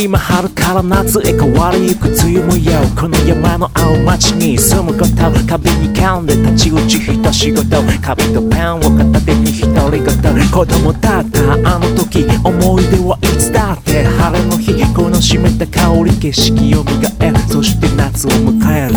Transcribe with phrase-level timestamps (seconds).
[0.00, 5.16] 今春から夏へ変わりゆく梅雨もよこの山の青町に住むこと
[5.48, 14.68] 壁に噛んで立ち打ち一仕事紙とペンを片手に独り言子供だったあの時思い出はいつだって晴れの日。
[14.94, 18.94] この湿った香り景色を磨えそして夏を迎える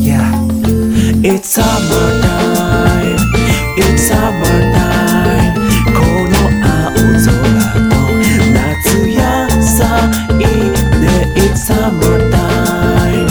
[0.00, 0.20] Yeah
[1.22, 3.16] It's summertime
[3.78, 4.83] It's summertime
[11.44, 13.28] It's summertime.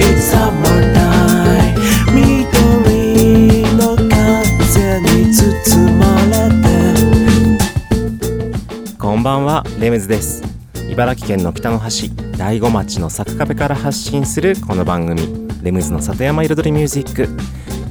[0.00, 1.76] It's summertime.
[2.12, 6.58] 緑の風に包まれて。
[8.98, 10.42] こんばんはレムズです。
[10.90, 17.28] 茨城県の北の端大子町のサクカフェから発信するこの番組レムズの里山彩りミュージック。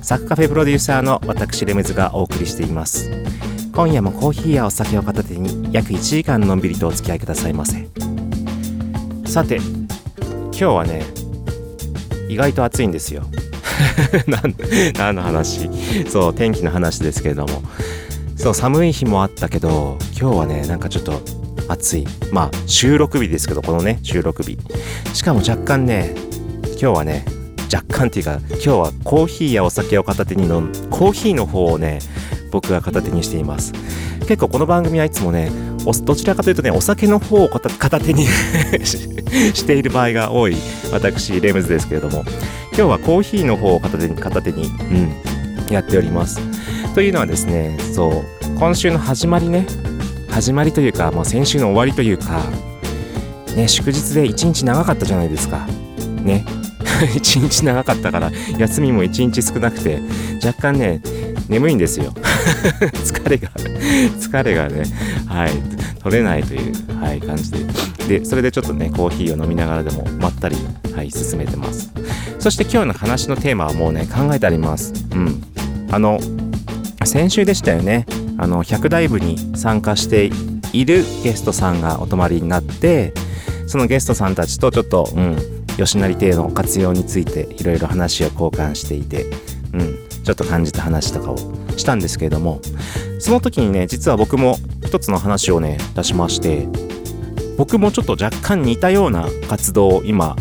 [0.03, 3.09] サクカフェプロデューサーの私レムズがお送りしています。
[3.71, 7.87] 今夜もコーヒーやお酒を片手に約1時間のんびりとお付き合いくださいませ。
[9.33, 11.01] さて今日はね
[12.29, 13.23] 意外と暑いんですよ。
[14.95, 15.71] 何の話？
[16.07, 17.63] そう天気の話ですけれども。
[18.37, 21.19] そう寒い日もあったけど今日はねなんかちょっと
[21.67, 22.07] 暑い。
[22.31, 24.55] まあ収録日ですけどこのね収録日。
[25.15, 26.13] しかも若干ね
[26.79, 27.25] 今日はね
[27.73, 31.97] 若干っていうか今日はコーヒーやお酒を片手に飲んコーヒーの方をね
[32.51, 33.73] 僕が片手にしています。
[34.27, 35.51] 結構この番組はいつもね
[36.03, 38.25] どちらかというとねお酒の方を片手に
[38.83, 38.97] し
[39.53, 40.55] している場合が多い
[40.91, 42.23] 私レムズですけれども。
[42.75, 45.13] 今日はコーヒーの方を片手に片手に、うん、
[45.71, 46.39] やっております。
[46.95, 48.23] というのはですねそう
[48.57, 49.67] 今週の始まりね
[50.29, 52.41] 始まりというかもう先週の終わりというか
[53.55, 55.67] ね祝日で一日長かったじゃないですか。
[56.23, 56.45] ね。
[57.15, 59.99] 一日長かったから休みも一日少なくて
[60.43, 60.99] 若干ね
[61.47, 62.11] 眠いんですよ。
[63.03, 63.49] 疲れが
[64.19, 64.83] 疲れがね
[65.27, 65.51] はい
[66.01, 67.59] 取れないという、はい、感じで。
[68.19, 70.57] でそれでちょっとねコーヒーを飲みながらでもまったり、
[70.93, 71.89] はい、進めてます。
[72.39, 74.93] そして今日の話のテーマはもうね考えてあります。
[75.13, 75.41] うん。
[75.89, 76.19] あの
[77.05, 78.05] 先週でしたよね。
[78.37, 80.29] あの100ダイブに参加して
[80.73, 83.13] いるゲストさんがお泊まりになって
[83.67, 85.37] そのゲストさんたちとちょっと、うん、
[85.77, 89.25] 吉成亭の活用についていろいろ話を交換していて、
[89.73, 92.61] うん、ちょっと感じた話とかをしたんですけれども
[93.19, 96.67] その時にね実は僕も一つの話をね出しまして
[97.57, 100.35] 僕もちょっと若干似たような活動を今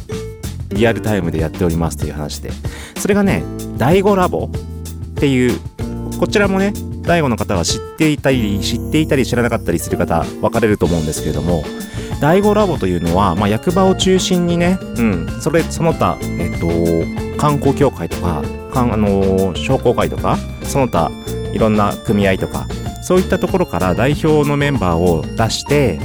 [0.70, 2.50] リアルタイムでやっておりますという話で
[2.96, 3.44] それがね
[3.76, 5.60] daigo ラボっていう
[6.18, 6.72] こちらもね
[7.02, 11.62] 第5の方は知っていたり知っていたり知らなかったりする方分かれると思うんですけれども
[12.20, 16.68] daigo ラボというのは、まあ、役場を中心にね、うん、それその他、えっと、
[17.38, 21.10] 観光協会とかかん、あのー商工会とかその他
[21.52, 22.66] いろんな組合とか
[23.02, 25.98] そういったところから代表のメンバーを出して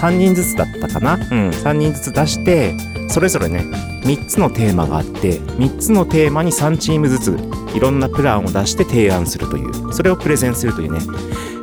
[0.00, 1.20] 3人ずつだったかな、うん、
[1.50, 2.76] 3人ずつ出して
[3.08, 3.60] それぞれね
[4.04, 7.36] 3つのテーマがあって3つのテーマに3チームずつ
[7.76, 11.00] いろんなプランを出して提案するというそれをプレゼンするというね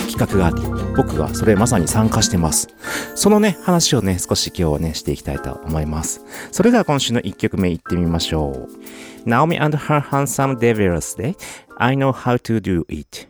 [0.10, 0.62] 企画があって
[0.96, 2.68] 僕がそれまさに参加してます。
[3.16, 6.26] そのね話をね少し今日はねしていきたいと思います。
[6.52, 9.30] それでは今週の1曲目いってみましょう。
[9.30, 11.36] Naomi and her handsome devils で
[11.82, 13.26] I know how to do it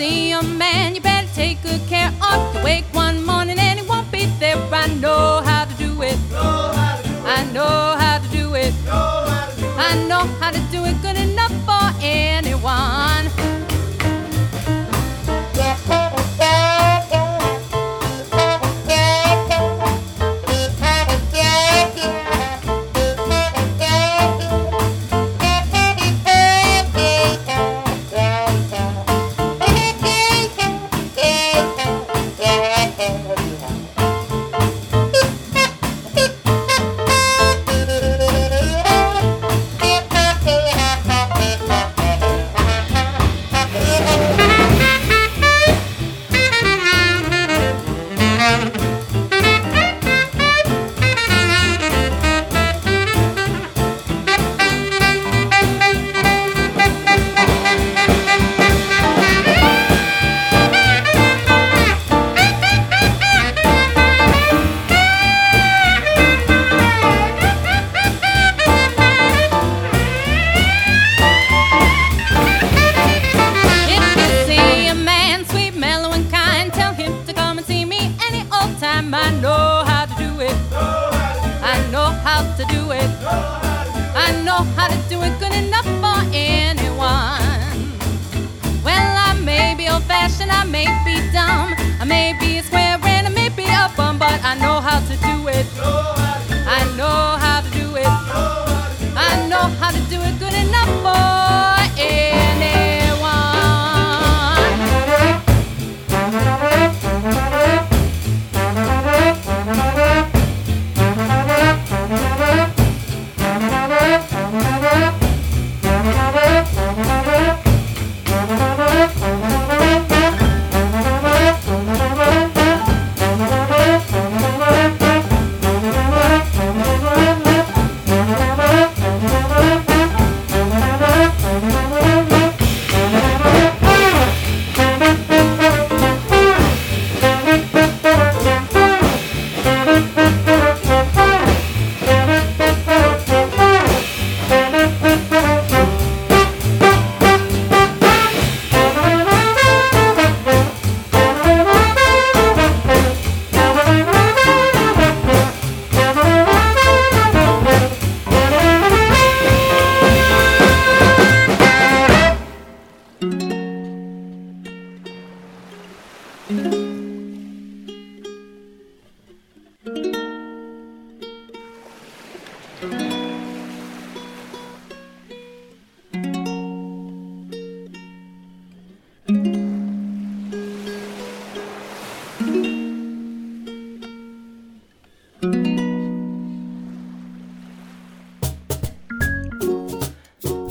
[0.00, 2.54] see a man, you better take good care of.
[2.54, 4.56] You wake one morning and he won't be there.
[4.72, 6.18] I know how to do it.
[7.36, 8.72] I know how to do it.
[9.88, 13.09] I know how to do it good enough for anyone.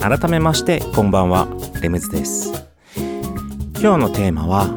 [0.09, 1.47] 改めましてこんばんは。
[1.83, 2.51] レムズです。
[3.79, 4.67] 今日のテーマは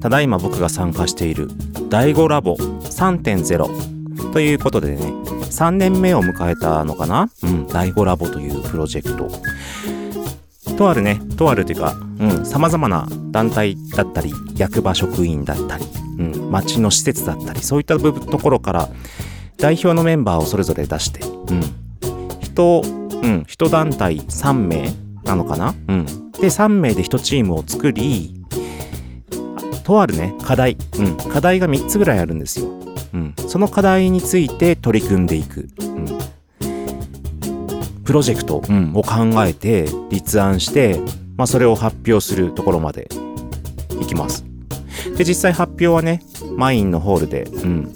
[0.00, 1.48] ただいま僕が参加している
[1.88, 7.30] 第5ラボ3.0ということでね3年目を迎えたのかな？
[7.44, 9.30] うん第5ラボというプロジェクト。
[10.76, 15.84] とあるねとあるというかうん様々な団体だったり役場職員だったり、
[16.18, 18.88] うん、町の施設だったりそういったところから
[19.58, 22.82] 代表のメンバーをそれぞれ出して、うん、人
[23.22, 24.92] うん、一団体3名
[25.24, 25.74] なのかな？
[25.88, 26.04] うん。
[26.32, 28.42] で、3名で1チームを作り、
[29.84, 32.66] とあるね、課題、うん、課題が3つぐらいあるんですよ。
[33.14, 33.34] うん。
[33.48, 35.68] その課題について取り組んでいく。
[35.80, 36.06] うん。
[38.04, 41.00] プロジェクト、うん、を考えて、立案して、
[41.36, 43.08] まあ、それを発表するところまで
[44.00, 44.44] いきます。
[45.16, 46.22] で、実際発表はね、
[46.56, 47.92] マインのホールで、うん。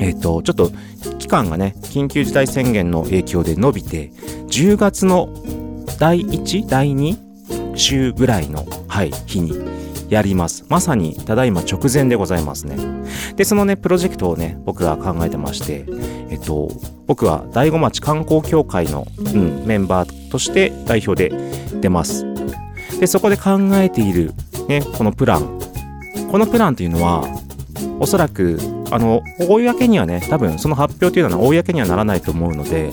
[0.00, 0.70] えっ、と、ちょっと
[1.18, 4.12] 期間がね、緊急事態宣言の影響で伸びて、
[4.48, 5.28] 10月の
[5.98, 9.52] 第1、第2週ぐらいの、はい、日に
[10.08, 10.64] やります。
[10.68, 12.76] まさに、ただいま直前でございますね。
[13.36, 15.84] で、そのね、プロジェクトをね、僕が考えてまして、
[16.30, 16.68] えっと、
[17.06, 21.36] 僕は大子町観光協会の、うん、メンバーとして代表で
[21.80, 22.26] 出ます。
[23.00, 24.32] で、そこで考えている、
[24.68, 25.58] ね、このプラン。
[26.30, 27.24] このプランというのは、
[28.00, 28.58] おそらく、
[28.90, 32.90] あの、公にはね、多分その発表というのは公にはならないと思うので、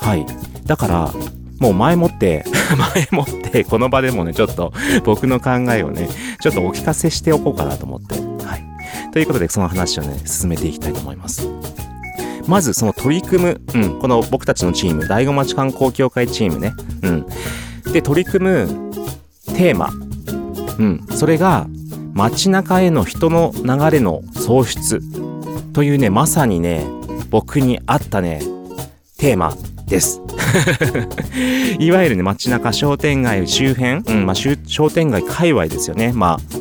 [0.00, 0.26] はい。
[0.72, 1.12] だから、
[1.60, 2.46] もう前もって、
[2.94, 4.72] 前もって、この場でもね、ちょっと
[5.04, 6.08] 僕の考えをね、
[6.40, 8.14] ちょっとお聞かせしておこうかなと思って。
[8.14, 8.64] はい。
[9.12, 11.46] ということで、その話をね、進めていきたいと思います。
[12.46, 17.26] まず、その取り組む、うん、この僕たちのチーム、大子町観光協会チームね、うん。
[17.92, 18.66] で、取り組む
[19.54, 19.90] テーマ、
[20.78, 21.66] うん、それが、
[22.14, 25.02] 街中への人の流れの創出
[25.74, 26.86] というね、まさにね、
[27.28, 28.40] 僕に合ったね、
[29.18, 29.54] テーマ
[29.92, 30.22] です。
[31.78, 36.12] いわゆるね、街中商店街周辺、うん、まあ、商店街界隈ですよね。
[36.14, 36.56] まあ、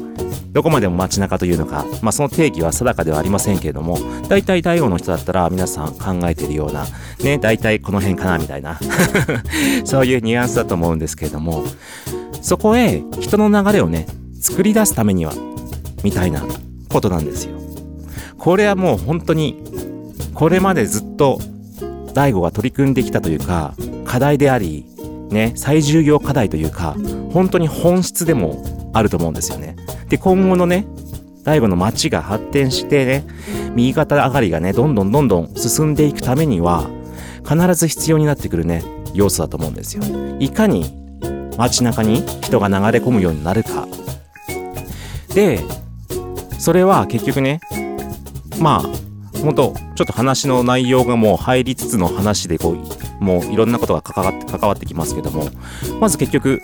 [0.52, 3.98] どこまでも街中というのか、まあ、その定義は定かではありませんけれども、
[4.28, 6.86] 大体大王の人だったら皆さん考えているような、
[7.24, 8.78] ね、大体この辺かな、みたいな、
[9.86, 11.64] そういうニュアンスだと思うんですけれども、
[12.42, 14.08] そこへ人の流れをね、
[14.42, 15.34] 作り出すためには、
[16.04, 16.44] みたいな
[16.90, 17.52] ことなんですよ。
[18.38, 19.64] これはもう本当に、
[20.34, 21.40] これまでずっと
[22.14, 23.74] 大悟が取り組んできたというか、
[24.06, 24.86] 課題であり、
[25.30, 26.96] ね、最重要課題というか、
[27.32, 29.76] 本当に本質でもあると思うんですよね。
[30.10, 30.86] で、今後のね、
[31.44, 33.26] 大悟の街が発展してね、
[33.76, 36.90] 右肩上がりがね、どんどんどんどん進んでいくためには、
[37.48, 40.04] 必ず必要になってくるね、要素だと思うんですよ。
[40.40, 40.86] いかに
[41.58, 43.88] 街中に人が流れ込むようになるか。
[45.34, 45.60] で、
[46.60, 47.60] それは結局ね、
[48.60, 49.01] まあ、
[49.44, 52.76] 本当ちょっと話の内容がもう入りつつの話でこ
[53.20, 55.50] う、もういろんなことが関わって、関わってきますけども、
[56.00, 56.62] まず結局、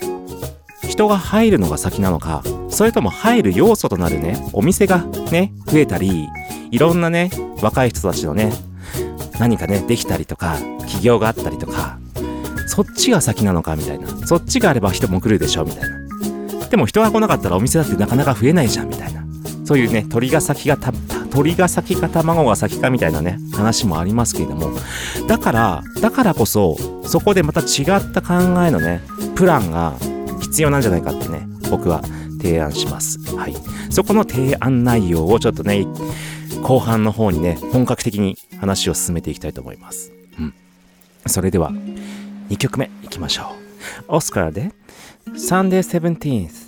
[0.87, 4.99] 人が入るのが先なのか、それとも入る要素となるね、お店が
[5.31, 6.27] ね、増えたり、
[6.71, 7.29] いろんなね、
[7.61, 8.51] 若い人たちのね、
[9.39, 10.57] 何かね、できたりとか、
[10.87, 11.99] 起業があったりとか、
[12.67, 15.97] そっちが先なのかみたいなそっちがあれば人も来るでしょみたいな。
[16.69, 19.25] でも人が来なかったらお店だってなかなか増えないじゃんみたいな。
[19.65, 20.91] そういうね鳥が先がた
[21.27, 24.71] 鳥が先か卵が先かみたいなね話もありますけれども
[25.27, 29.01] だからだからこそそこでまた違った考えのね
[29.35, 29.95] プランが
[30.41, 32.01] 必要なんじゃないかってね僕は
[32.41, 33.19] 提案します。
[33.35, 33.55] はい。
[33.89, 35.85] そこの提案内容をちょっとね
[36.63, 40.11] 後半の方にね本格的に話を進めていきたいと思います。
[40.39, 40.53] うん。
[41.25, 41.71] それでは
[42.49, 43.55] 2曲目いきましょ
[44.09, 44.15] う。
[44.15, 44.71] オスカーで
[45.33, 46.67] Sunday 17th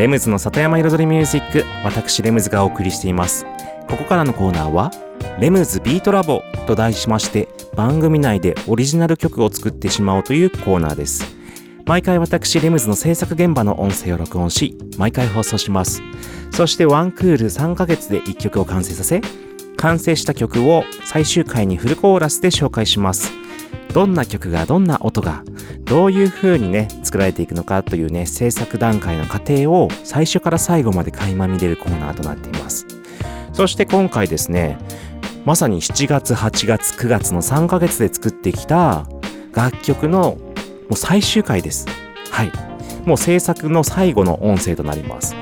[0.00, 3.44] レムズの里山彩りミュージック私レムズがお送りしています。
[3.86, 4.90] ここからのコーナーは
[5.38, 11.36] レムズビートラボと題しまして番組内でオリジナル曲を作ってしまおうというコーナーです。
[11.84, 16.00] 毎回私レムズの制作現場の音声を録音し毎回放送します。
[16.50, 19.20] そしてワンクール3ヶ月で1曲を完成させ
[19.76, 23.39] 完成した曲を最終回にフルコーラスで紹介します。
[23.92, 25.42] どんな曲がどんな音が
[25.84, 32.86] どういう風にね作られていくのかというね制作段階の過程を最初から最後まで垣間見れるコーナーとなっています。
[33.52, 34.78] そして今回ですね
[35.44, 39.06] まさに7月8月9月の3ヶ月で作ってきた
[39.52, 40.36] 楽曲の
[40.88, 41.86] もう最終回です。
[42.30, 42.52] はい。
[43.06, 45.34] もう制作の最後の音声となります。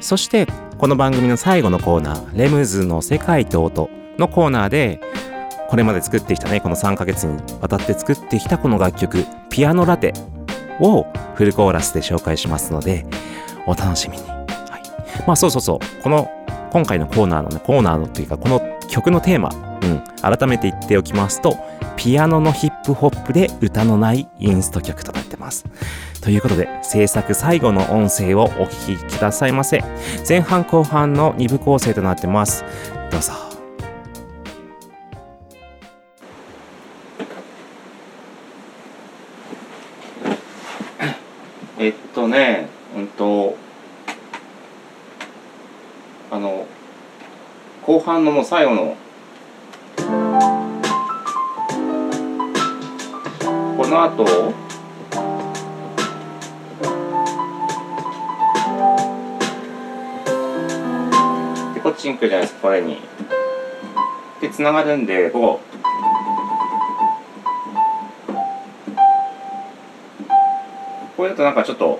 [0.00, 0.46] そして
[0.78, 3.88] この番組の最後のコーナー「レムズの世界と音」
[4.18, 5.00] のコーナーで
[5.72, 10.12] これまで作ってきたねこの3ヶ月にわたって作ってきたこの楽曲「ピアノラテ」
[10.80, 13.06] をフルコーラスで紹介しますので
[13.66, 16.02] お楽しみに、はい、まあそうそうそう。
[16.02, 16.30] この
[16.72, 18.60] 今回のコーナーのねコーナーのっていうかこの
[18.90, 19.48] 曲のテーマ、
[19.82, 21.56] うん、改めて言っておきますと
[21.96, 25.64] ピアノのヒップホップで歌のないインスト曲となってます。
[26.20, 29.82] ということで制作最後の音声をお聞きくださいませ。
[30.28, 32.62] 前半後半の2部構成となってます。
[33.10, 33.51] どうぞ。
[48.12, 48.94] 半のもう最後の。
[53.78, 54.24] この後。
[61.72, 63.00] でこっちに来るじゃないですかこれに。
[64.42, 65.72] でつながるんでこう
[71.16, 71.98] これだとなんかちょっと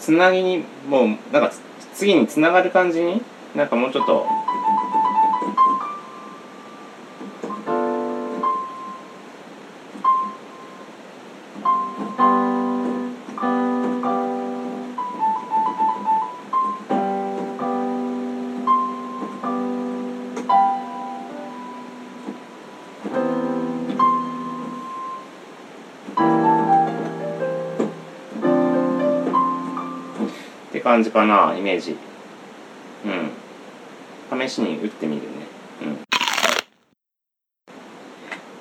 [0.00, 1.52] つなぎにもうなんか
[1.94, 3.22] 次につながる感じに？
[3.54, 4.26] なんかもうちょっと。
[30.88, 31.98] 感じかなイメージ。
[34.32, 34.48] うん。
[34.48, 35.28] 試しに打ってみるね。
[35.82, 35.98] うん。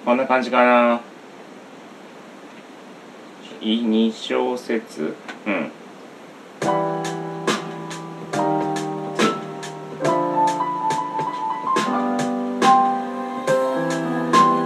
[0.04, 1.00] こんな感じかな。
[3.62, 5.16] 2小節。
[5.46, 5.54] うん。
[5.54, 5.58] う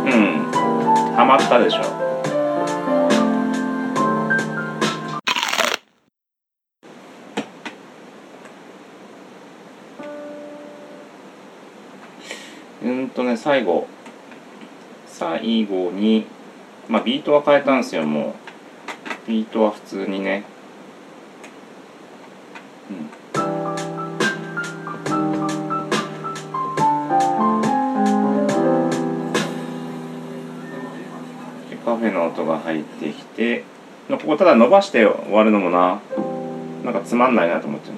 [0.10, 0.52] ん。
[1.16, 1.91] ハマったでしょ。
[13.12, 13.88] とね最後。
[15.08, 16.26] 最後に
[16.90, 18.36] まあビートは変えたんですよも
[19.28, 19.30] う。
[19.30, 20.44] ビートは普通にね。
[22.90, 23.10] うん。
[31.86, 33.64] カフェの音が入ってきて
[34.10, 36.00] ここただ伸ばして終わるのもな。
[36.84, 37.92] なんかつまんないなと思って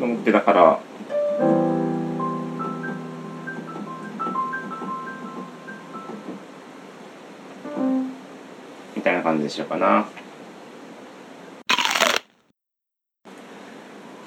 [0.00, 0.80] 思ってだから
[9.32, 10.06] 感じでしょうかな。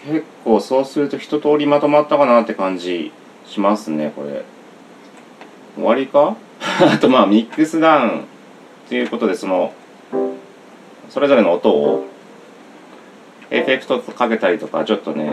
[0.07, 3.11] 結構そうすると一通りまとまったかなって感じ
[3.45, 4.43] しますねこれ。
[5.75, 6.35] 終わりか？
[6.81, 8.25] あとまあミックスダウン。
[8.89, 9.73] ということでその
[11.09, 12.05] それぞれの音を
[13.49, 15.31] エフェクトかけたりとかちょっとね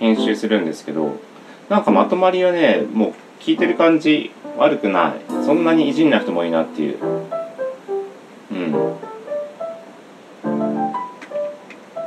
[0.00, 1.16] 編集するんですけど
[1.68, 5.44] なんかまとまりはねもう聞いてる感じ悪くない。
[5.44, 7.41] そんなにいじんなくてもいいなっていう。
[8.52, 8.72] うん。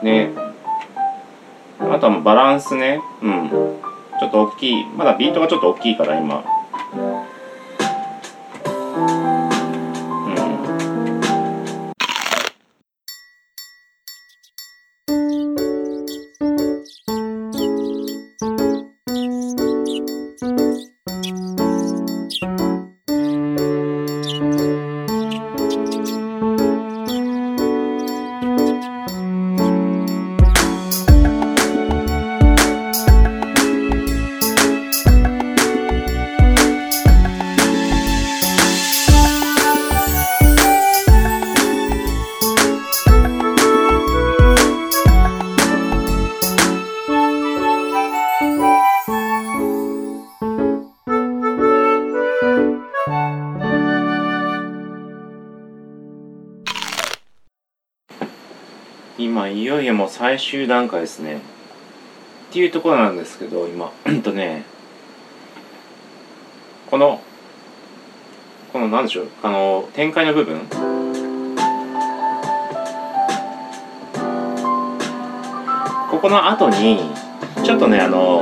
[0.03, 0.31] ね。
[1.79, 3.01] あとはバランスね。
[3.21, 3.49] うん。
[3.49, 4.85] ちょっと大きい。
[4.95, 6.43] まだビートがちょっと大きいから今。
[60.45, 61.37] もう最終段階ですね。
[61.37, 63.91] っていうところなんですけど今。
[64.05, 64.63] うんとね。
[66.89, 67.21] この
[68.71, 69.27] このなんでしょう。
[69.41, 70.59] あの展開の部分。
[76.11, 76.99] ここの後に
[77.63, 78.41] ちょっとねあの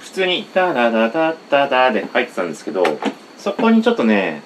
[0.00, 2.82] 普通に「タラダダダダ」で入ってたんですけど
[3.38, 4.42] そこにちょっとね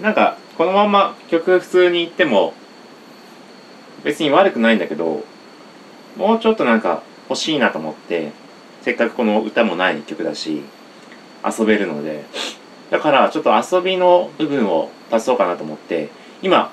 [0.00, 2.52] なんかこのまま曲普通にいっても
[4.02, 5.24] 別に悪くないんだけど
[6.16, 8.32] もうちょっとなんか欲しいなと思って
[8.82, 10.62] せっかくこの歌もない曲だし
[11.44, 12.24] 遊べるので
[12.90, 16.08] だからちょっと遊びの部分を足そうかなと思って
[16.42, 16.72] 今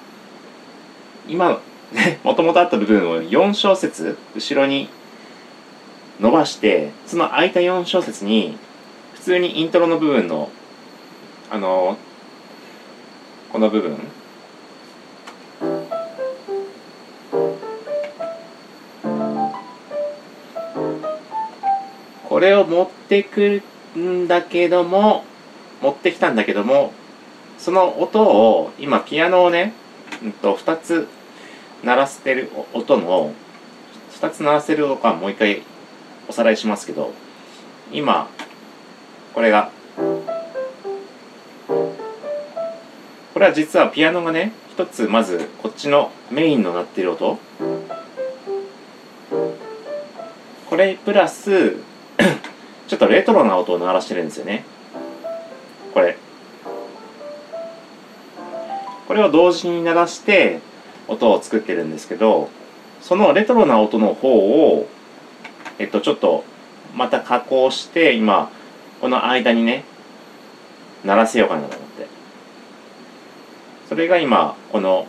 [1.28, 4.90] 今ねもともとあった部分を4小節後ろに
[6.20, 8.58] 伸ばしてその空いた4小節に
[9.14, 10.50] 普通にイントロの部分の
[11.52, 12.00] あの
[13.52, 13.98] この部分。
[22.28, 23.64] これを持ってく
[23.96, 25.24] るんだけども
[25.82, 26.92] 持ってきたんだけども
[27.58, 29.74] その音を今ピアノをね、
[30.22, 31.08] うん、と2つ
[31.84, 33.34] 鳴らしてる音の
[34.12, 35.64] 2つ鳴らせる音かもう一回
[36.28, 37.14] おさらいしますけど
[37.92, 38.30] 今
[39.34, 39.72] これが
[43.36, 47.38] これは実はピアノがね一つまずこっちのメインの鳴ってる音。
[50.70, 51.76] これプラス
[52.88, 54.64] ちょっとレトロな音を鳴らしてるんですよね。
[55.94, 56.16] これ。
[59.06, 60.62] これを同時に鳴らして
[61.10, 62.50] 音を作ってるんですけど
[63.02, 64.88] そのレトロな音の方を
[65.78, 66.46] えっとちょっと
[66.96, 68.50] また加工して今
[69.02, 69.84] この間にね
[71.04, 71.85] 鳴らせようかなと
[73.96, 75.08] それが今この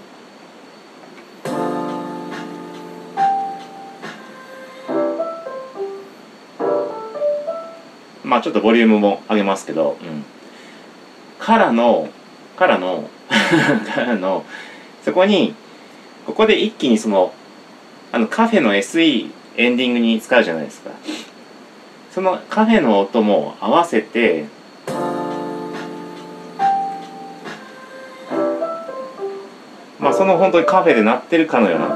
[8.22, 10.24] まあちょっとボリュームも上げますけど、うん、
[11.40, 12.08] からの
[12.54, 13.10] からの
[13.92, 14.44] からの
[15.04, 15.56] そこに
[16.24, 17.34] ここで一気にその
[18.12, 20.90] あのカフェの SE エンディングに使うじゃないですか。
[22.12, 24.44] そのカフェの音も合わせて
[30.16, 31.88] その本当にカフェで鳴ってるかのような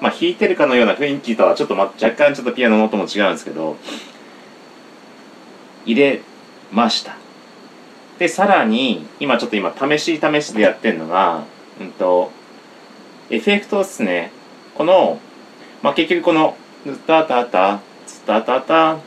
[0.00, 3.76] まあ弾いてるかのような雰囲気とはちょっと、ま、若干ちょっとピアノの音も違うんですけど
[5.84, 6.20] 入れ
[6.72, 7.16] ました。
[8.18, 11.44] でさらに今ちょっと今試し試しでやってるのが
[11.80, 12.30] うんと
[13.30, 14.30] エフェクトですね。
[14.76, 15.18] この
[15.82, 18.98] まあ結局この「ズタタタズタタタ」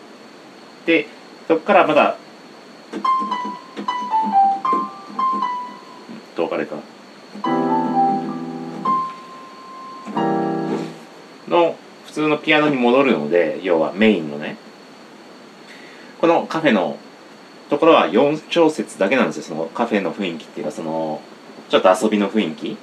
[0.85, 1.07] で
[1.47, 2.17] そこからまだ
[6.35, 6.94] どうかれか。
[11.47, 14.57] の普通のピアノに戻るので要はメインのね。
[16.21, 16.97] このカフェの
[17.69, 19.43] ところは4小節だけなんですよ。
[19.43, 21.21] そのカフェの雰囲気っていうかその
[21.69, 22.77] ちょっと遊びの雰囲気。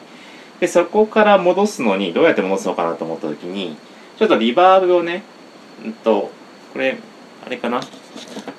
[0.61, 3.77] でそこから戻すのにどうやって戻すのかなと思った時に
[4.17, 5.25] ちょっとリバーブをね
[5.85, 6.31] うんと
[6.73, 6.99] これ
[7.45, 7.81] あれかな？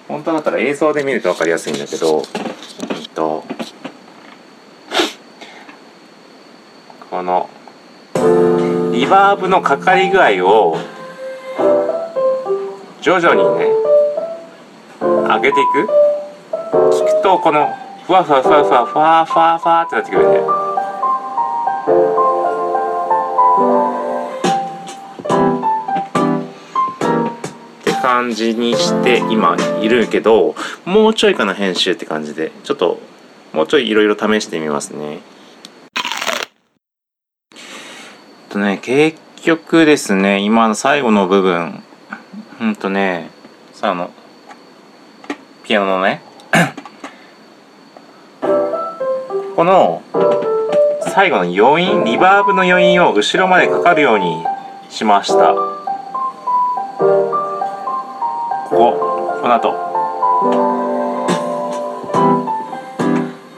[0.10, 2.24] 本当だったら映像で見ると分かりやすいんだけどうん
[3.14, 3.46] と
[7.10, 7.50] この
[9.04, 10.78] リバーブのかかり具合を
[13.02, 13.68] 徐々にね
[15.02, 15.90] 上げていく。
[16.72, 17.68] 聞くとこの
[18.08, 20.46] ふわふわふわふわふわふわふわってなってくるんだよ。
[27.82, 33.02] って感じにして今いるけどもうちょいかな編集って感じでちょっと
[33.52, 35.33] もうちょいいろいろ試してみますね。
[38.54, 41.82] とね結局ですね今の最後の部分。
[42.62, 43.32] うんとね
[43.74, 44.12] さあの
[45.64, 46.22] ピアノのね。
[49.56, 50.04] この
[51.02, 54.46] 最後の余韻リバーブの余韻を後ろまでかかるように
[54.92, 55.56] しました。
[55.56, 55.80] こ
[58.70, 59.74] ここの後。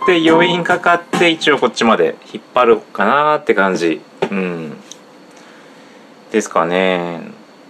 [0.07, 3.99] で余韻かかって一応こっちまで引っ張るかなって感じ。
[4.31, 4.77] うん。
[6.35, 7.21] ですかね。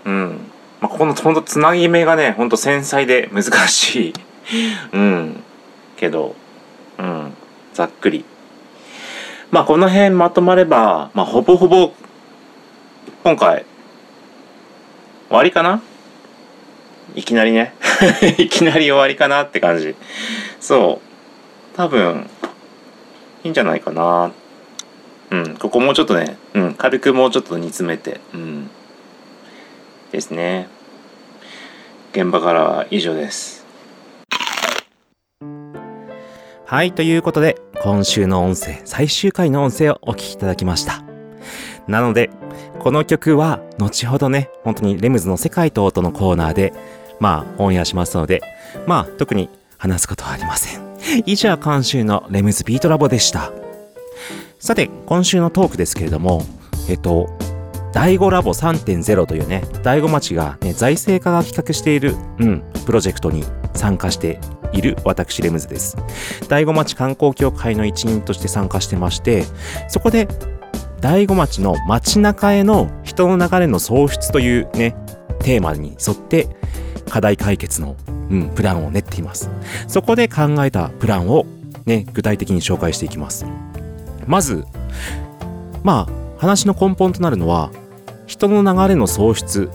[0.05, 0.39] うん。
[0.81, 4.13] まあ、このほんとつなぎ目がねほんと繊細で難しい。
[4.91, 5.43] うん。
[5.97, 6.35] けど
[6.97, 7.33] うん。
[7.75, 8.25] ざっくり。
[9.51, 11.93] まあこの辺まとまれば、まあ、ほぼほぼ
[13.23, 13.65] 今回
[15.27, 15.79] 終わりかな？
[17.13, 17.75] いきなりね。
[18.39, 19.93] いきなり終わりかなって感じ。
[20.59, 21.77] そう。
[21.77, 22.27] 多分
[23.43, 24.44] いいんじゃないかなって。
[25.35, 28.69] うんここもうちょっとね、うん、軽くもうちょっと煮詰めてうん。
[30.11, 30.67] ですね。
[32.13, 33.65] 現場からは以上です。
[36.65, 41.03] はいということで今週の音声最終回の音声をお聞きいただきました。
[41.87, 42.29] なので
[42.79, 46.73] この曲は後ほどね本当にレムズの世界と音のコーナーで
[47.19, 48.41] まあオンエアしますので
[48.87, 50.85] まあ特に話すことはありません。
[51.25, 53.51] 以上今週のレムズビートラボでした。
[54.59, 56.41] さて今週のトークですけれども
[56.89, 57.29] えっと
[57.95, 64.41] 第5ラボ3.0というね、第5町が、ね、財政課が企画している、うん、プロジェクトに参加して
[64.73, 65.95] いる私レムズです。
[66.49, 69.45] 第5町観光協会の一員として参加してまして、
[69.87, 70.27] そこで
[70.99, 74.93] 第5町の街中への人の流れの創出というね、
[75.39, 76.49] テーマに沿って
[77.09, 77.95] 課題解決の、
[78.29, 79.49] うん、プランを練っています。
[79.87, 81.45] そこで考えたプランを
[81.85, 83.45] ね、具体的に紹介していきます。
[84.27, 84.65] まず、
[85.83, 87.71] まあ、話の根本となるのは、
[88.25, 89.69] 人の流れの創出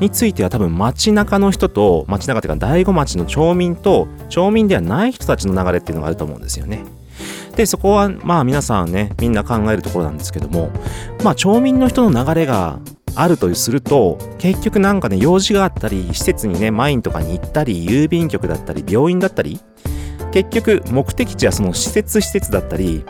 [0.00, 6.84] については多分街中の人と街中っていうか第五町の町民と町民ではない人たちの流れっていうのがあると思うんですよね。
[7.56, 10.70] でそこはまあ皆さんねみんな考えるところなんですけども
[11.22, 12.80] まあ町民の人の流れが
[13.14, 19.60] あるとすると結局なんかね用事があったり施設にねマインとかに行ったり郵便局だったり病院だったり
[20.32, 23.04] 結局目的地はその施設施設だったり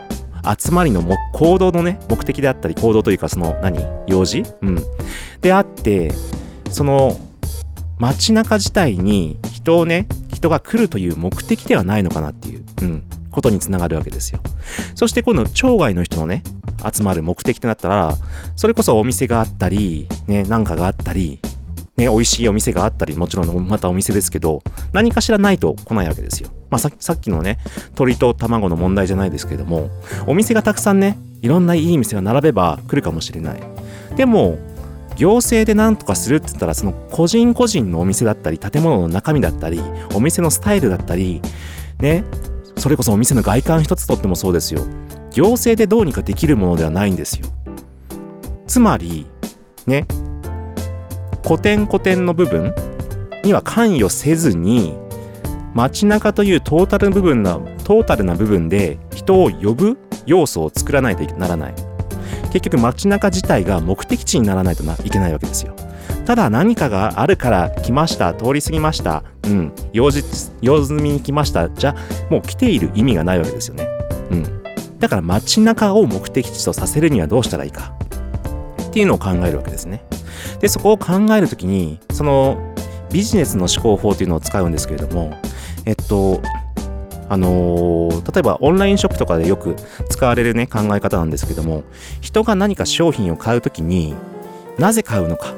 [0.57, 3.79] 集まりのも行動のね目的であったり行動というかその何？
[4.07, 4.43] 用事？
[4.61, 4.77] うん。
[5.41, 6.11] であって
[6.69, 7.19] その
[7.97, 14.39] 街中自体に人をね人が来るという目的ではないのかなっていう、うん、ことにつながるわけですよ。
[14.95, 16.43] そして今度町外の人のね
[16.93, 18.15] 集まる目的となったら
[18.55, 21.39] それこそお店があったりねなんかがあったり
[21.97, 26.49] ね、美味しいお店があったり、もちろんまたお店ですけど、何かしらないと来ないわけですよ。
[26.69, 27.57] まあさっきのね、
[27.95, 29.89] 鳥と卵の問題じゃないですけども、
[30.27, 33.63] お店がたくさんね、いろんないい店が並べば来るかもしれない。
[34.17, 34.57] でも、
[35.15, 39.81] 行政で何とかするって言ったら、その個人個人のお店だったり、建物の中身だったり、
[40.13, 41.41] お店のスタイルだったり、
[41.99, 42.25] ね、
[42.77, 44.81] それこそお店の外観一つとってもそうですよ。
[45.31, 47.47] 行政でどうにかできるものではないんですよ。
[48.67, 49.25] つまり、
[49.85, 50.05] ね、
[51.45, 52.73] 古典古典の部分
[53.43, 54.97] には関与せずに
[55.75, 61.75] 街中というトータル部分なトータルな部分で人を呼ぶ要素を作らないとならない。
[62.51, 65.75] 結局街中自体が目的地にならないといけないわけですよ。
[66.25, 70.23] ただ何かがあるから来ました通り過ぎましたうん用事
[70.61, 71.95] 用済みに来ましたじゃ
[72.29, 73.87] もう来ている意味がないわけですよね。
[74.31, 74.63] うん。
[74.99, 77.93] だから街中を目的地とさせるにはどうしたらいいか。
[78.95, 80.05] っていうのを考えるわけですね。
[80.61, 82.73] でそこを考えるときにその
[83.11, 85.37] ビジネスの思考法というのを使うんですけれども
[85.83, 86.41] えっと
[87.27, 89.75] あのー例えばオンラインショップとかでよく
[90.09, 91.83] 使われるね考え方なんですけども
[92.21, 94.15] 人が何か商品を買うときに
[94.79, 95.53] なぜ買うのか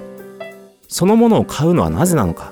[0.87, 2.51] そのものを買うのはなぜなのか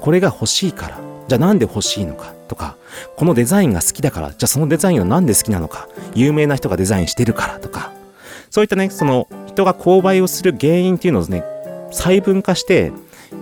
[0.00, 2.76] これが欲しいからじゃあなんで欲しいのかとか
[3.16, 7.92] このデザインが好きだからじゃあそのデザインはなんで好きなのか有名な人がデザインしてるからとか
[8.50, 11.44] そういったねその人が購買をする原因っていうのをね
[11.90, 12.92] 細分化して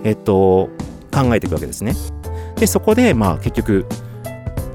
[0.03, 0.69] えっと
[1.11, 1.95] 考えていくわけですね。
[2.55, 3.85] でそこでまあ結局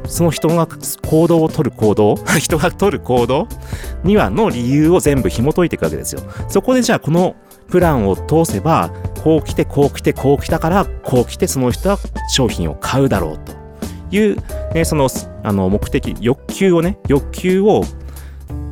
[0.07, 0.67] その人が
[1.07, 3.47] 行動を取る行動 人が取る行動
[4.03, 6.23] にはの理由を全部紐解いていくわけですよ。
[6.49, 7.37] そこでじゃあこの
[7.69, 8.91] プランを通せば
[9.23, 11.99] こう来てこう来てこう来たからこう来てその人は
[12.31, 13.53] 商品を買うだろうと
[14.11, 14.37] いう、
[14.75, 15.09] ね、その
[15.45, 17.85] あの目的欲求をね欲求を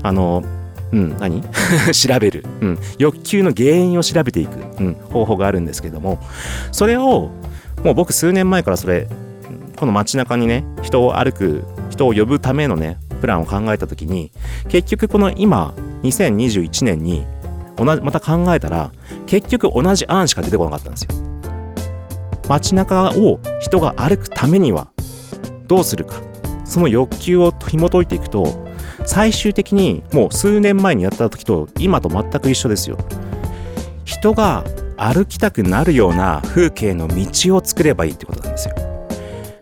[0.02, 0.42] あの
[0.92, 1.42] うん、何？
[1.92, 6.18] 調べる、うん、欲求の原因を調べていく、うん、方法があるんですけども。
[6.72, 7.30] それを
[7.84, 9.08] もう僕数年前からそれ
[9.76, 14.32] この街中にね人を歩く人を呼ぶためのねプランを考えた時に
[14.68, 17.24] 結局この今2021年に
[17.76, 18.90] 同じまた考えたら
[19.26, 21.10] 結局同じ案しか出てこなかったんですよ。
[22.48, 24.88] 街中を人が歩くためには
[25.66, 26.14] どうするか。
[26.64, 28.65] その欲求を紐解いていくと
[29.06, 32.98] 最終的にもう数年前にやった時と今と全く一緒ですよ。
[34.04, 34.64] 人が
[34.96, 38.74] 歩きたくなるような風景の道を作ればいいってことなんですよ。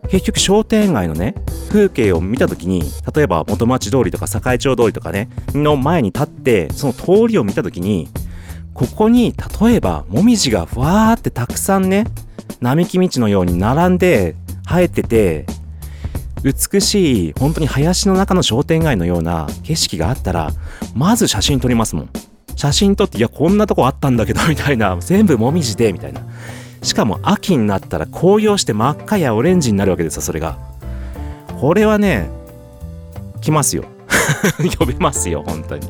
[0.09, 1.35] 結局商店街のね
[1.71, 2.83] 風景を見た時に
[3.15, 8.09] 例えば元町通りとか堺町通りとかねの前に立ってその通りを見た時に
[8.75, 12.07] ここに例えばもみじがふわーってたくさんね
[12.61, 14.37] 並木道のように並んで
[14.69, 15.47] 生えてて
[16.45, 20.51] 美しい本当に林の中の商店街のような景色があったら
[20.95, 22.11] まず写真撮りますもん。
[22.55, 24.97] 写真撮っていやこんなとこあったんだけどみたいな。
[25.01, 26.21] 全部もみじでみたいな。
[26.83, 30.59] しかも秋になったら紅葉して真っ赤やオレンジになるわけですよそれが。
[31.59, 32.29] これはね
[33.41, 33.87] 来ますよ。
[34.79, 35.89] 呼べますよ本当に。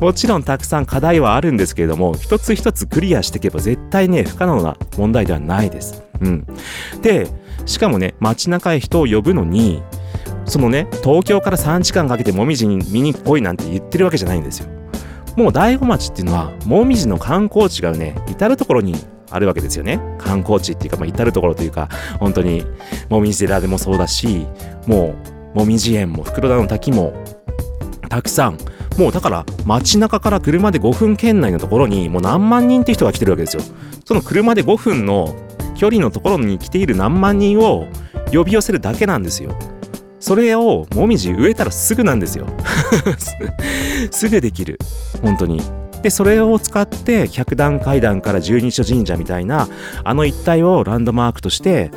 [0.00, 6.02] もちろんたくさん課題はあるんですけれども一つ一つクリアしていけば絶対ね不可能な問題ではないです。
[6.20, 6.46] うん。
[7.00, 7.26] で
[7.68, 9.82] しかもね街中へ人を呼ぶのに
[10.46, 14.68] そのね東京から3時間かけてもみじに見に来いなんて言ってるわけじゃないんですよ。
[15.36, 18.96] もう醍醐町っていうのはもみじの観光地がね至る所に
[19.30, 20.00] あるわけですよね。
[20.18, 22.64] 観光地っていうか、まあ、至る所というか本当に
[23.10, 24.46] もみじ寺でもそうだし
[24.86, 25.14] も
[25.54, 27.12] うもみじ園も袋田の滝も
[28.08, 28.58] たくさん。
[28.96, 33.62] もうだから街中から車で5分圏内のところにもう何万人って人が来てるわけですよ。
[34.04, 35.36] その車で5分の
[35.78, 37.86] 距離のところに来ている何万人を
[38.32, 39.56] 呼び寄せるだけなんですよ。
[40.20, 42.46] それをもみじ植えたらすぐなんですよ。
[44.10, 44.78] すぐできる。
[45.22, 45.62] 本当に。
[46.02, 49.68] でそれを使って百段階段から十二所神社みたいな
[50.04, 51.90] あの一帯をランドマークとして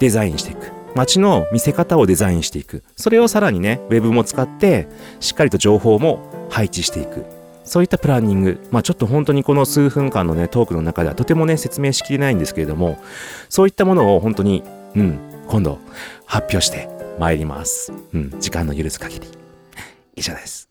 [0.00, 0.72] デザインしていく。
[0.94, 2.84] 街の見せ方をデザインしていく。
[2.96, 7.37] それをさらにねウェブも使ってしっかりと情報も配置していく。
[7.68, 12.98] そういったプランニングまあちょっと本当にこの数分間のねトークの中ではとてもね説明しきれないんですけれども
[13.50, 14.62] そういったものを本当に
[14.96, 15.78] うん今度
[16.24, 17.92] 発表してまいります。
[18.12, 19.26] うん時間の許す限り。
[20.16, 20.68] 以上です。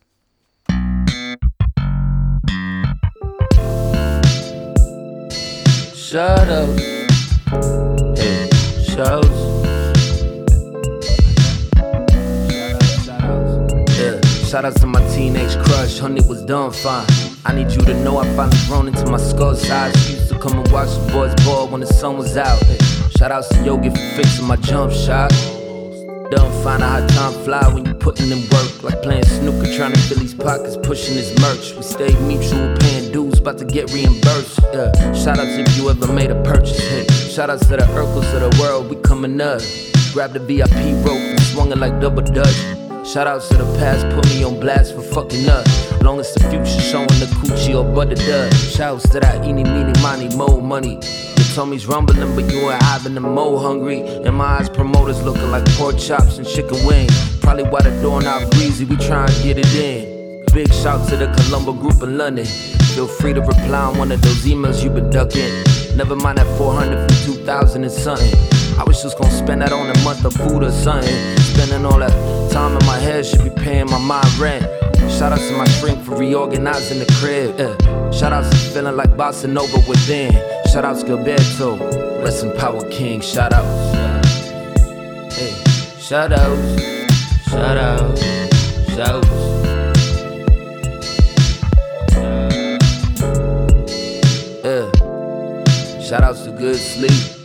[14.48, 17.04] Shout out to my teenage crush, honey was done fine.
[17.44, 19.92] I need you to know I finally grown into my skull size.
[20.06, 22.62] She used to come and watch the boys ball when the sun was out.
[23.18, 25.30] Shout out to Yogi for fixing my jump shot.
[26.30, 28.84] Don't find out how time fly when you putting in work.
[28.84, 31.74] Like playing snooker, trying to fill these pockets, pushing this merch.
[31.74, 34.60] We stay mutual, paying dues, about to get reimbursed.
[34.72, 34.92] Yeah.
[35.14, 36.78] Shout outs if you ever made a purchase.
[36.78, 37.06] Hey.
[37.34, 39.62] Shout outs to the Urkels of the world, we coming up.
[40.12, 42.77] Grab the VIP rope and swung it like double dutch.
[43.04, 45.64] Shout outs to the past, put me on blast for fucking up.
[46.02, 48.52] Long as the future showing the coochie or butter dud.
[48.54, 50.94] Shouts to that eeny, meeny, money, mo money.
[50.94, 54.00] Your tummy's rumbling, but you ain't having the mo hungry.
[54.00, 57.38] And my eyes, promoters looking like pork chops and chicken wings.
[57.40, 60.44] Probably why the door not breezy, we try and get it in.
[60.52, 62.46] Big shout to the Colombo group in London.
[62.94, 65.52] Feel free to reply on one of those emails you been ducking.
[65.96, 68.57] Never mind that 400 from 2000 and something.
[68.78, 71.38] I was just gonna spend that on a month of food or something.
[71.38, 72.12] Spending all that
[72.52, 74.64] time in my head should be paying my mind rent.
[75.10, 77.58] Shout out to my shrink for reorganizing the crib.
[77.58, 78.10] Yeah.
[78.10, 80.32] Shout out to feeling like bossa nova within.
[80.72, 83.20] Shout out to Gilberto, rest in power king.
[83.20, 83.66] Shout out.
[85.32, 85.52] Hey,
[85.98, 86.58] shout out,
[87.50, 88.18] shout out,
[88.94, 89.58] shout out.
[96.08, 97.37] Shout to good sleep.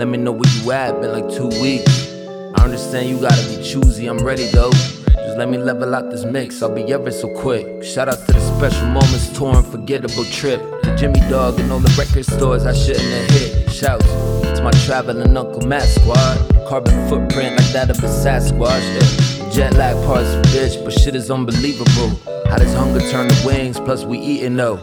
[0.00, 2.10] Let me know where you at, been like two weeks.
[2.54, 4.70] I understand you gotta be choosy, I'm ready though.
[4.70, 7.84] Just let me level out this mix, I'll be ever so quick.
[7.84, 10.58] Shout out to the special moments, tour unforgettable trip.
[10.84, 13.70] To Jimmy Dog and all the record stores I shouldn't have hit.
[13.70, 16.38] Shouts to my traveling Uncle Matt squad.
[16.66, 18.80] Carbon footprint like that of a Sasquatch.
[18.94, 19.50] Yeah.
[19.50, 22.18] Jet lag parts, bitch, but shit is unbelievable.
[22.48, 24.80] How does hunger turn to wings, plus we eating though.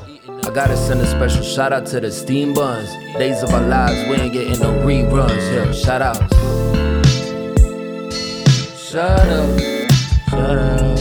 [0.48, 2.90] I gotta send a special shout out to the steam buns.
[3.18, 5.54] Days of our lives, we ain't getting no reruns.
[5.54, 6.20] Yeah, shout outs.
[8.82, 9.60] Shout out,
[10.30, 11.00] shout out,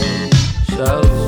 [0.67, 1.26] shout out.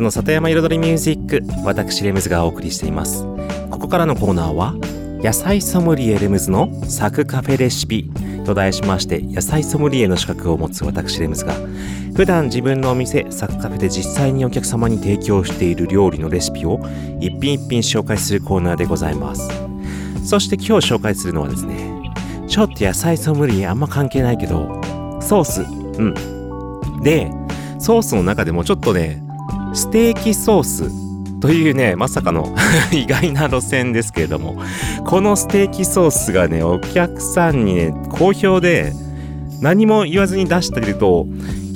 [0.00, 3.24] の里山彩りミュージック私レムズがお送りしています。
[3.70, 4.74] ここからのコーナーは
[5.22, 8.10] 野菜ソムリエレムズのサクカフェレシピ。
[8.44, 11.54] と題しまして野菜ソムリエの資格を持つ私レムズが
[12.14, 16.80] 普段自分のお店サクカフェで実際にお客様に提供している料理のレシピを
[17.20, 19.48] 一品一品紹介するコーナーでございます。
[20.24, 22.12] そして今日紹介するのはですね
[22.48, 24.80] ちょっと野菜ソムリエあんま関係ないけど
[25.20, 25.62] ソース。
[25.62, 27.02] うん。
[27.02, 27.30] で
[27.78, 29.22] ソースの中でもちょっとね
[29.80, 32.54] ステーキソースというねまさかの
[32.92, 34.60] 意外な路線ですけれども
[35.06, 38.92] このステーキソースがねお客さんにね好評で
[39.62, 41.26] 何も言わずに出してると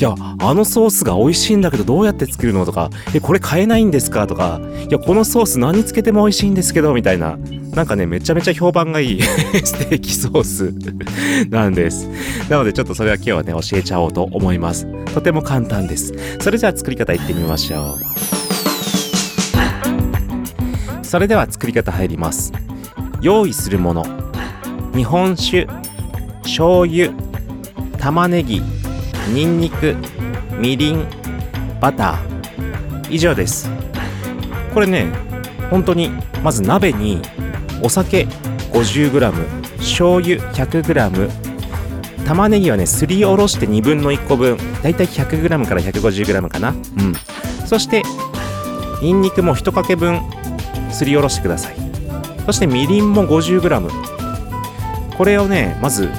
[0.04, 7.38] やあのソースが美味しいんだけどどうやって作るのとかえこれ買えないんですかとかいやこのソース何つけても美味しいんですけどみたいな。
[7.74, 9.22] なんかねめちゃめちゃ評判がいい
[9.64, 10.72] ステーキソース
[11.50, 12.08] なんです。
[12.48, 14.86] なのでちょっとそれは今日はね教えちゃおうと思います。
[15.12, 16.14] とても簡単です。
[16.38, 18.04] それじゃあ作り方いってみましょう。
[21.02, 22.52] それでは作り方入ります。
[23.20, 24.06] 用意するもの。
[24.94, 25.66] 日本酒
[26.44, 27.10] 醤油
[27.98, 28.62] 玉ねぎ。
[29.32, 29.96] にんにく
[30.58, 31.06] みりん
[31.80, 33.10] バター。
[33.10, 33.70] 以上です。
[34.72, 35.12] これね
[35.70, 36.10] 本当に
[36.42, 37.20] まず鍋に
[37.82, 38.26] お酒
[38.72, 41.30] 50g 醤油 100g
[42.26, 44.56] 玉ねぎはねすりおろして2分の1個分。
[44.82, 46.70] だいたい 100g から 150g かな。
[46.70, 46.76] うん。
[47.66, 48.02] そして
[49.02, 50.20] にんにくも1かけ分
[50.90, 51.76] すりおろしてください。
[52.46, 53.90] そしてみりんも 50g
[55.16, 56.10] これをねまず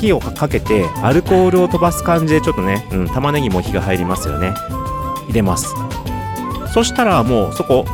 [0.00, 4.54] 火をかけてアルコールを飛ばす感じでちょっとね、うん、玉ねぎも火が入りますよね。
[5.26, 5.74] 入れます。
[6.72, 7.84] そしたらもうそこ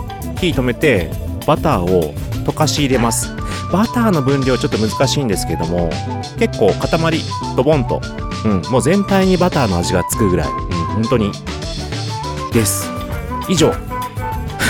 [0.40, 1.10] 火止めて
[1.46, 3.34] バターを溶かし入れます。
[3.72, 5.88] バターの分量ちょっと難しいんですけども
[6.38, 7.20] 結構塊
[7.56, 8.02] ドボンと、
[8.44, 10.54] うん、もう全体にバターの味がつくぐらい、うん、
[10.94, 11.32] 本当に
[12.52, 12.90] です。
[13.48, 13.72] 以上。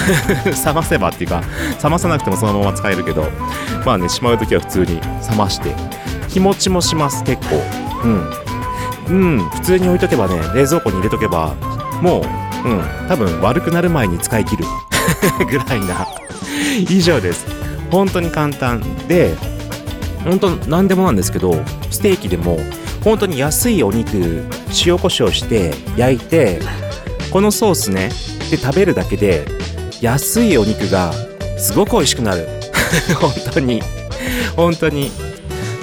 [0.67, 1.45] 冷ませばっていうか
[1.83, 3.25] 冷まさなくてもそのまま使えるけど
[3.87, 5.75] まあねしまう時は普通に冷まして。
[6.33, 7.63] 日持ちもします結構。
[9.09, 9.37] うん。
[9.37, 9.49] うん。
[9.51, 11.55] 普通に置いとけばね冷蔵庫に入れとけば
[12.01, 13.09] もううん。
[13.09, 14.65] 多分悪くなる前に使い切る。
[15.51, 16.07] ぐらいな。
[16.89, 17.47] 以上です。
[17.91, 18.81] 本当に簡単。
[19.09, 19.35] で
[20.25, 21.53] 本当何でもなんですけど
[21.91, 22.59] ステーキでも
[23.03, 24.45] 本当に安いお肉
[24.87, 26.61] 塩コショウして焼いて
[27.33, 28.11] このソースね
[28.51, 29.45] で食べるだけで
[30.01, 31.13] 安いお肉が
[31.59, 32.49] すごく美味しくなる。
[33.21, 33.83] 本当に。
[34.57, 35.11] 本当に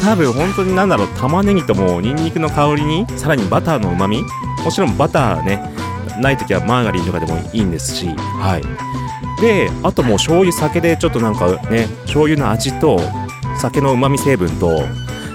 [0.02, 4.24] 多分本当に何だろう玉ねぎともニンニクの香りにさらにバターのうまみ
[4.64, 5.62] もちろんバターね
[6.20, 8.08] ない時はマーガリンとかでもいいんですし。
[8.08, 9.42] はい。
[9.42, 13.00] であともう醤油酒でちょっとなんかね醤油の味と
[13.58, 14.82] 酒のうまみ成分と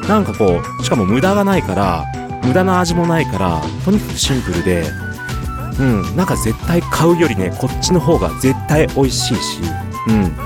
[0.08, 2.04] なんかこうしかも無駄がないから
[2.44, 4.84] 無駄な味もないからとにかくシンプルで
[5.80, 9.60] うんなんか絶対買うよりねこっちの方が絶対美味しいし
[10.08, 10.36] うん。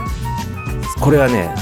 [1.01, 1.53] これはね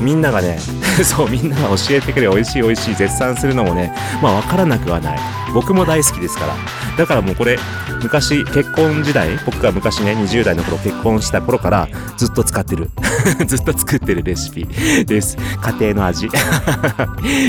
[0.00, 0.58] みんながね
[1.02, 3.92] そうみんなが教えてくれ美味しい美味しい絶賛するのもね
[4.22, 5.18] まあ分からなくはない。
[5.54, 6.54] 僕も大好きですから。
[6.96, 7.58] だからもうこれ
[8.02, 12.90] 昔結婚時代僕が昔ね20代の頃結婚した頃からずっと使ってる。
[13.46, 14.66] ずっと作ってるレシピ
[15.06, 15.36] です。
[15.60, 16.28] 家庭の味。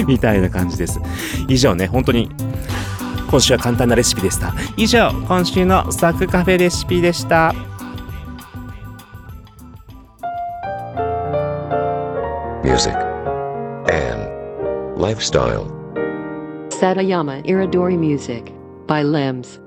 [0.08, 1.00] みたいな感じです。
[1.48, 2.30] 以上ね本当に
[3.30, 4.54] 今週は簡単なレシピでした。
[4.76, 7.54] 以上今週のサクカフェレシピでした。
[12.80, 12.96] Music,
[13.92, 15.66] and lifestyle.
[16.70, 18.54] Satayama Iridori Music
[18.88, 19.60] by Limbs.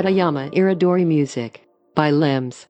[0.00, 1.60] Satayama Iridori Music
[1.94, 2.66] by Limbs.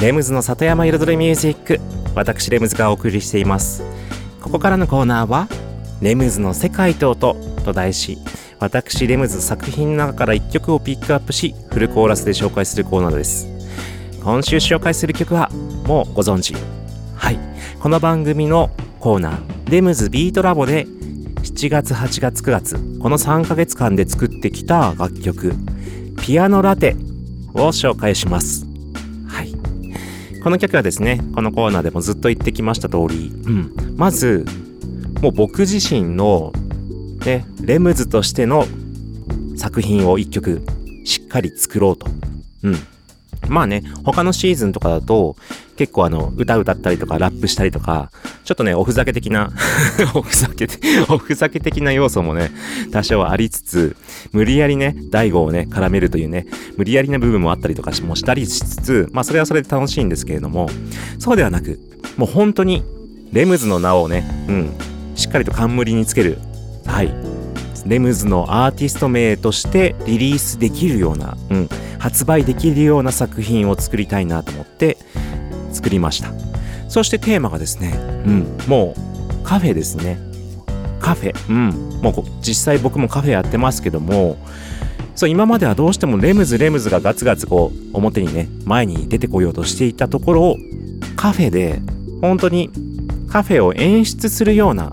[0.00, 1.80] レムズの里山彩りミュージック
[2.16, 3.84] 私レムズがお送りしています。
[4.40, 5.48] ここからのコーナーは
[6.00, 8.18] 「レムズの世界と音」と題し
[8.58, 13.46] 私レムズ作品の中から1曲をピックアップしフルコーラスで紹介するコーナーです。
[14.24, 15.50] 今週紹介する曲は
[15.86, 16.54] もうご存知。
[17.14, 17.38] はい。
[17.80, 19.36] この番組のコーナー
[19.70, 20.86] 「レムズビートラボ」で
[21.42, 25.52] 7月8月9月この3ヶ月間で作ってきた楽曲
[26.22, 26.96] 「ピアノラテ」
[27.52, 28.65] を紹介します。
[30.46, 34.44] この曲はですね、このコーナーでもずっと言ってきました通り、うん、まず、
[35.20, 36.52] もう僕自身の、
[37.24, 38.64] ね、レムズとしての
[39.56, 40.62] 作品を一曲
[41.04, 42.06] しっかり作ろうと。
[42.62, 42.76] うん。
[43.48, 45.34] まあね、他のシーズンとかだと、
[45.76, 48.10] 結構あの、歌歌ったりとか、ラップしたりとか、
[48.44, 49.52] ちょっとね、おふざけ的な、
[50.14, 50.66] おふざけ、
[51.08, 52.50] おふざけ的な要素もね、
[52.90, 53.96] 多少ありつつ、
[54.32, 56.46] 無理やりね、大悟をね、絡めるというね、
[56.76, 60.68] 無理やりな部分もあったりとかもしたりしつつ、まあそれはそれで楽しいんですけれども、
[61.18, 61.78] そうではなく、
[62.16, 62.82] もう本当に、
[63.32, 64.70] レムズの名をね、うん、
[65.14, 66.38] しっかりと冠につける、
[66.86, 67.12] はい、
[67.86, 71.68] レムズのアーティスト名としてリリースできるような、うん、
[71.98, 74.96] 発売できるような作品を作りたいなと思って
[75.76, 76.32] 作りました。
[76.88, 77.92] そしてテーマがですね、
[78.26, 80.18] うん、もうカフェですね。
[81.00, 81.34] カフェ。
[81.48, 82.00] うん。
[82.02, 84.36] もう実際僕もカフェやってますけども、
[85.14, 90.56] そう、今まではどうしてもレムズレムズがガツガツこう表にね、前に出てこようとしていたところを
[91.16, 91.80] カフェで
[92.20, 92.70] 本当に
[93.28, 94.92] カフェを演出するような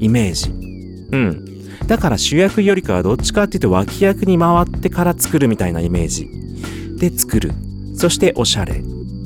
[0.00, 0.50] イメージ。
[0.50, 1.86] うん。
[1.86, 6.28] だから主役よりかはどっちかっていうと脇役に回ってから作るみたいなイメージ
[6.98, 7.52] で作る。
[7.96, 8.82] そしておしゃれ。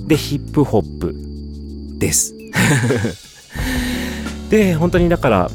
[0.09, 1.15] で、ヒップホップ
[1.99, 2.35] です。
[4.51, 5.51] で、本当にだから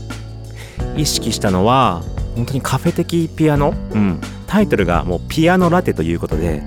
[0.96, 2.04] 意識したのは、
[2.36, 3.74] 本当にカフェ的ピアノ。
[3.94, 4.20] うん。
[4.46, 6.62] タイトルがもうピアノラテということで、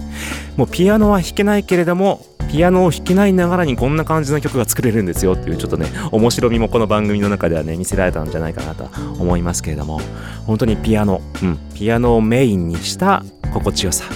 [0.57, 10.01] もうピアノは弾けないけれども、ピアノを弾けないながらにこんな感じの曲が作れるんですよっていうちょっとね、面白みもこの番組の中ではね、見せられたんじゃないかなと思いますけれども、
[10.47, 13.23] 本当にピアノ、うん、ピアノをメインにした
[13.53, 14.07] 心地よさ。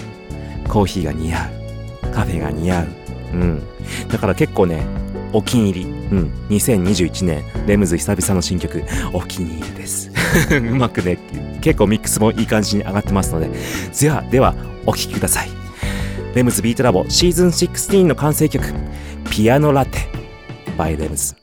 [0.69, 1.49] コーヒーが似合
[2.09, 2.13] う。
[2.13, 3.00] カフェが似合う。
[3.33, 3.63] うん。
[4.09, 4.83] だから結構ね、
[5.33, 5.87] お気に入り。
[5.87, 6.33] うん。
[6.51, 10.11] 2021年、レムズ久々の新曲、お気に入りです。
[10.55, 11.19] うまくね、
[11.61, 13.49] 結構ミックスもいい感じに上がってますので、
[14.01, 14.55] では、では、
[14.87, 15.51] お聴きください。
[16.35, 18.65] レムズビートラボシーズン16の完成曲、
[19.31, 20.09] ピアノラテ、
[20.77, 21.35] バイレムズ。「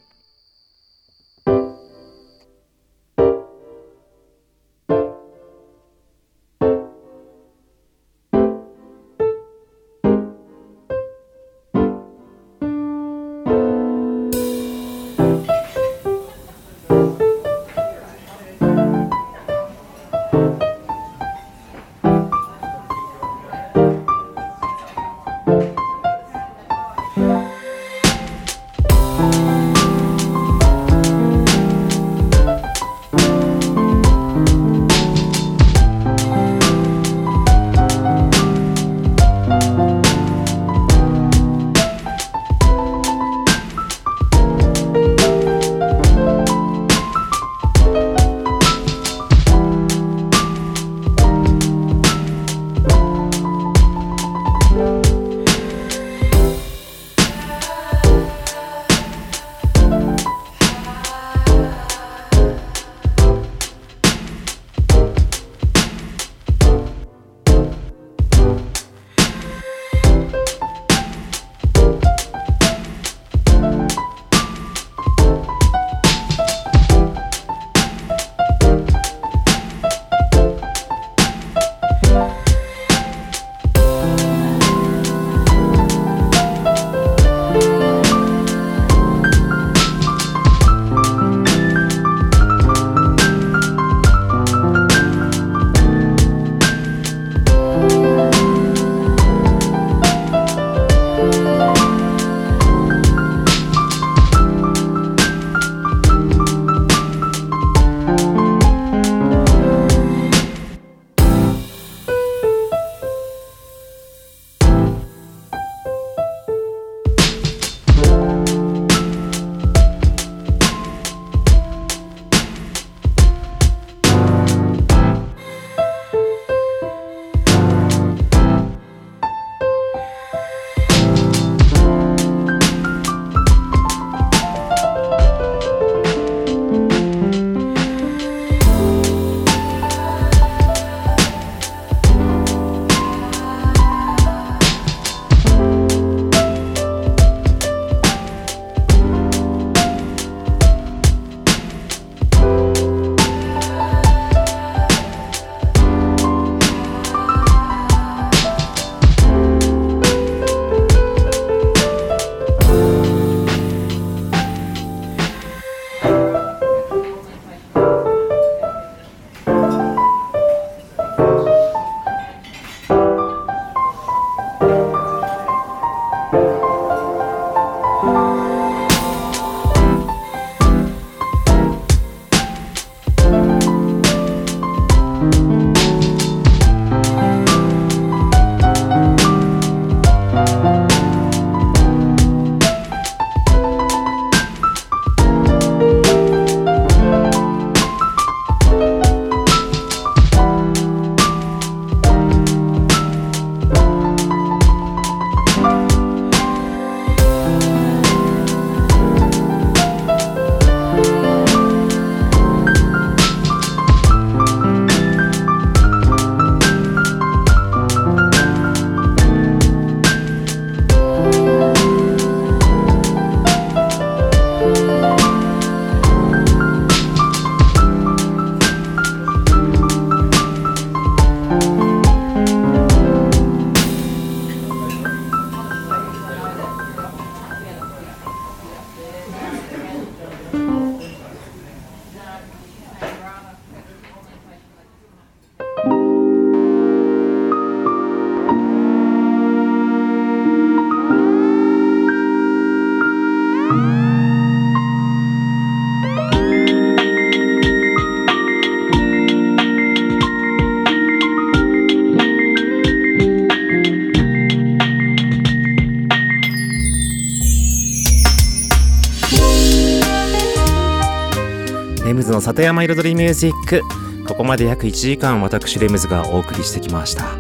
[272.47, 273.81] 里山彩りミュージック。
[274.25, 277.35] ここまで約1時間私レムズがお送りしてきました。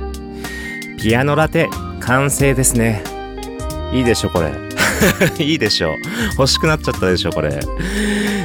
[0.97, 1.69] ピアノラテ
[2.01, 3.03] 完成ですね。
[3.93, 4.51] いいでしょこれ。
[5.41, 5.95] いいでしょ。
[6.37, 7.57] 欲しくなっちゃったでしょこれ。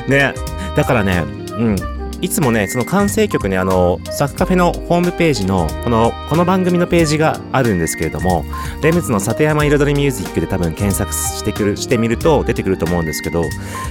[0.06, 0.34] ね。
[0.76, 1.24] だからね
[1.58, 1.76] うん。
[2.20, 8.44] いつもね、その完成曲ね、あの、サッカフェのホームページの、この、この番組のページがあるんですけれども、
[8.84, 13.42] レムズの里山彩りミュージックで多分検索してくる、してみると出てくると思うんですけど、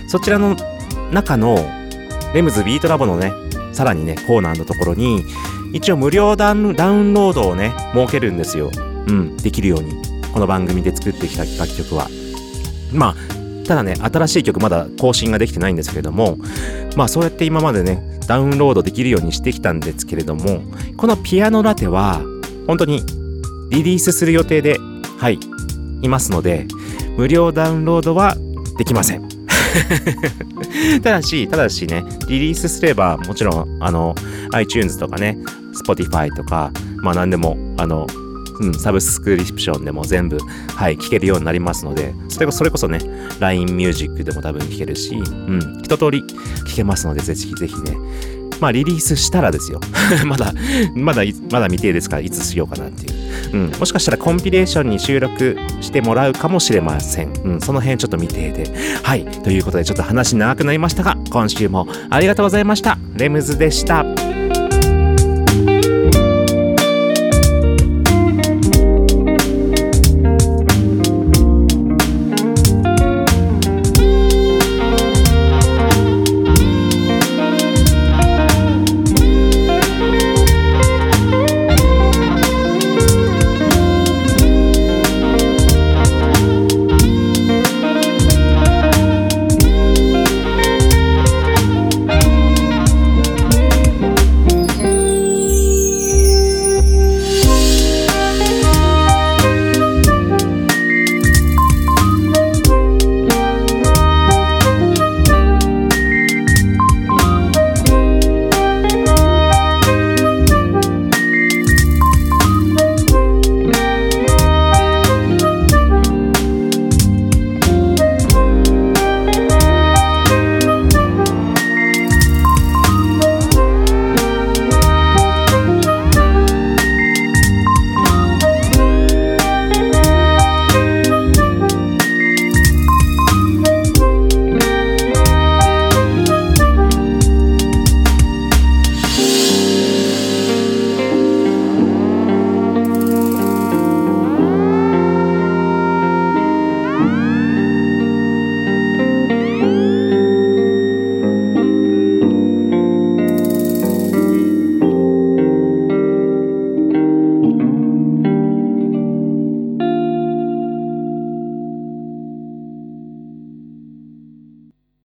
[0.07, 0.55] そちらの
[1.11, 1.80] 中の、
[2.33, 3.33] レムズビートラボのね、
[3.73, 5.25] さらにね、コーナーのところに、
[5.73, 8.71] 一応無料ダウンロードをね、設けるんですよ。
[9.07, 9.93] うん、できるように。
[10.33, 12.07] この番組で作ってきた楽曲は。
[12.93, 16.37] まあ、ただね、新しい曲まだ更新ができてないんですけれども、
[16.95, 20.61] まあそうやって今までね、ダウンロードできるようにしてきたんですけれども、
[20.97, 22.21] このピアノラテは、
[22.67, 23.01] 本当に
[23.69, 24.77] リリースする予定で、
[25.17, 25.39] はい、
[26.01, 26.67] いますので、
[27.17, 28.37] 無料ダウンロードは
[28.77, 29.27] できません。
[31.03, 34.15] ただし、ただしね、リリースすれば、もちろん、あの、
[34.53, 35.37] iTunes とかね、
[35.85, 38.07] Spotify とか、まあなんでも、あの、
[38.59, 40.37] うん、サブスクリプションでも全部、
[40.75, 42.99] はい、聞けるようになりますので、それこそれこそね、
[43.39, 46.23] LINE ミュージックでも多分聞けるし、うん、一通り
[46.67, 47.97] 聞けますので、ぜひぜひね、
[48.61, 49.81] まあリリースしたらですよ。
[50.25, 50.53] まだ、
[50.93, 53.21] まだ、まだ未定ですから、いつしようかなっていう。
[53.53, 57.33] うん、もしかしたらコンピレーションに収録してもらうかもしれません。
[57.43, 58.71] うん、その辺ちょっと未定で。
[59.03, 62.97] はい、ということでちょっと話長くなりましたが、今週もありがとうございました。
[63.15, 64.05] レムズでした。